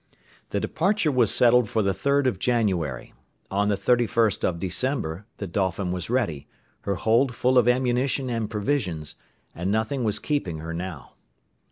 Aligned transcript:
The 0.49 0.59
departure 0.59 1.11
was 1.11 1.31
settled 1.31 1.69
for 1.69 1.83
the 1.83 1.91
3rd 1.93 2.25
of 2.25 2.39
January; 2.39 3.13
on 3.51 3.69
the 3.69 3.75
31st 3.75 4.43
of 4.43 4.59
December 4.59 5.27
the 5.37 5.45
Dolphin 5.45 5.91
was 5.91 6.09
ready, 6.09 6.47
her 6.89 6.95
hold 6.95 7.35
full 7.35 7.55
of 7.55 7.67
ammunition 7.67 8.27
and 8.27 8.49
provisions, 8.49 9.13
and 9.53 9.71
nothing 9.71 10.03
was 10.03 10.17
keeping 10.17 10.57
her 10.57 10.73
now. 10.73 11.11